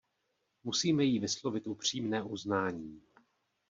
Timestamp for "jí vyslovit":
1.03-1.67